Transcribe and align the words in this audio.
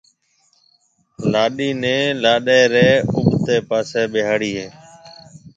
لاڏِي 1.31 1.69
نيَ 1.81 1.97
لاڏَي 2.23 2.61
رَي 2.73 2.89
اُڀتيَ 3.15 3.55
پاسَي 3.69 4.03
ٻيھاڙَي 4.11 4.51
ھيََََ 4.57 4.67